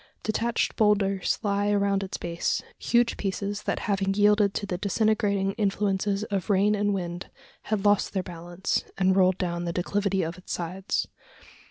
[0.23, 6.23] Detached boulders lie around its base, huge pieces that having yielded to the disintegrating influences
[6.31, 7.29] of rain and wind,
[7.65, 11.05] had lost their balance, and rolled down the declivity of its sides.